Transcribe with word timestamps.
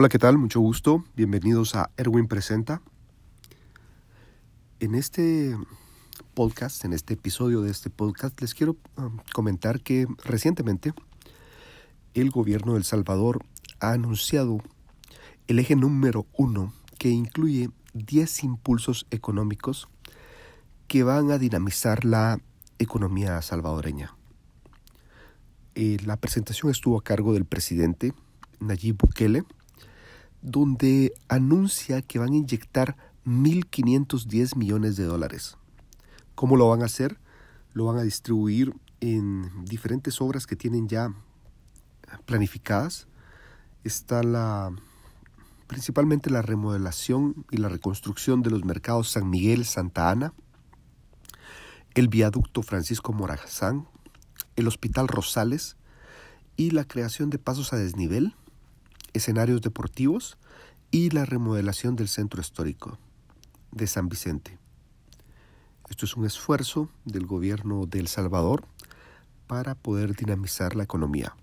Hola, 0.00 0.08
¿qué 0.08 0.18
tal? 0.18 0.38
Mucho 0.38 0.60
gusto. 0.60 1.04
Bienvenidos 1.14 1.74
a 1.74 1.90
Erwin 1.98 2.26
Presenta. 2.26 2.80
En 4.78 4.94
este 4.94 5.54
podcast, 6.32 6.86
en 6.86 6.94
este 6.94 7.12
episodio 7.12 7.60
de 7.60 7.70
este 7.70 7.90
podcast, 7.90 8.40
les 8.40 8.54
quiero 8.54 8.78
um, 8.96 9.18
comentar 9.34 9.82
que 9.82 10.06
recientemente 10.24 10.94
el 12.14 12.30
gobierno 12.30 12.76
de 12.76 12.82
Salvador 12.82 13.44
ha 13.78 13.92
anunciado 13.92 14.62
el 15.48 15.58
eje 15.58 15.76
número 15.76 16.24
uno 16.32 16.72
que 16.96 17.10
incluye 17.10 17.68
10 17.92 18.44
impulsos 18.44 19.06
económicos 19.10 19.86
que 20.88 21.02
van 21.02 21.30
a 21.30 21.36
dinamizar 21.36 22.06
la 22.06 22.40
economía 22.78 23.42
salvadoreña. 23.42 24.16
Eh, 25.74 25.98
la 26.06 26.16
presentación 26.16 26.70
estuvo 26.70 26.98
a 26.98 27.04
cargo 27.04 27.34
del 27.34 27.44
presidente 27.44 28.14
Nayib 28.60 28.96
Bukele, 28.96 29.44
donde 30.42 31.12
anuncia 31.28 32.02
que 32.02 32.18
van 32.18 32.32
a 32.32 32.36
inyectar 32.36 32.96
1.510 33.26 34.56
millones 34.56 34.96
de 34.96 35.04
dólares. 35.04 35.56
¿Cómo 36.34 36.56
lo 36.56 36.68
van 36.68 36.82
a 36.82 36.86
hacer? 36.86 37.18
Lo 37.72 37.84
van 37.84 37.98
a 37.98 38.02
distribuir 38.02 38.74
en 39.00 39.64
diferentes 39.64 40.20
obras 40.20 40.46
que 40.46 40.56
tienen 40.56 40.88
ya 40.88 41.14
planificadas. 42.24 43.06
Está 43.84 44.22
la 44.22 44.72
principalmente 45.66 46.30
la 46.30 46.42
remodelación 46.42 47.46
y 47.48 47.58
la 47.58 47.68
reconstrucción 47.68 48.42
de 48.42 48.50
los 48.50 48.64
mercados 48.64 49.10
San 49.10 49.30
Miguel, 49.30 49.64
Santa 49.64 50.10
Ana, 50.10 50.34
el 51.94 52.08
viaducto 52.08 52.62
Francisco 52.62 53.12
Morazán, 53.12 53.86
el 54.56 54.66
Hospital 54.66 55.06
Rosales 55.06 55.76
y 56.56 56.72
la 56.72 56.84
creación 56.84 57.30
de 57.30 57.38
pasos 57.38 57.72
a 57.72 57.76
desnivel 57.76 58.34
escenarios 59.12 59.60
deportivos 59.60 60.38
y 60.90 61.10
la 61.10 61.24
remodelación 61.24 61.96
del 61.96 62.08
centro 62.08 62.40
histórico 62.40 62.98
de 63.72 63.86
San 63.86 64.08
Vicente. 64.08 64.58
Esto 65.88 66.04
es 66.04 66.16
un 66.16 66.24
esfuerzo 66.24 66.88
del 67.04 67.26
gobierno 67.26 67.86
de 67.86 68.00
El 68.00 68.08
Salvador 68.08 68.64
para 69.46 69.74
poder 69.74 70.14
dinamizar 70.14 70.76
la 70.76 70.84
economía. 70.84 71.34